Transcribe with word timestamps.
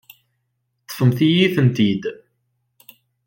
Teṭṭfemt-iyi-ten-id. 0.79 2.03